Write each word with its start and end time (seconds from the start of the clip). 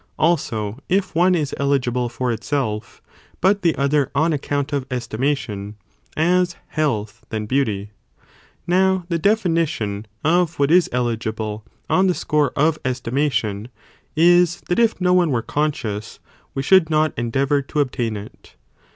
Also, 0.17 0.79
if 0.89 1.13
one 1.13 1.35
is 1.35 1.53
eligible 1.59 2.09
for 2.09 2.31
itself, 2.31 3.03
but 3.39 3.61
the 3.61 3.75
other 3.75 4.09
on 4.15 4.33
account 4.33 4.73
of 4.73 4.83
estimation, 4.89 5.75
as 6.17 6.55
health 6.69 7.23
than 7.29 7.45
beauty. 7.45 7.91
Now, 8.65 9.05
the 9.09 9.19
definition 9.19 10.07
of 10.23 10.57
what 10.57 10.71
is 10.71 10.89
eligible 10.91 11.63
on 11.87 12.07
the 12.07 12.15
score 12.15 12.51
of 12.55 12.79
estimation, 12.83 13.67
is 14.15 14.61
that 14.69 14.79
if 14.79 14.99
no 14.99 15.13
one 15.13 15.29
were 15.29 15.43
conscious, 15.43 16.17
we 16.55 16.63
should 16.63 16.89
not 16.89 17.13
endeavour 17.15 17.61
to 17.61 17.79
obtain 17.79 18.17
it.! 18.17 18.55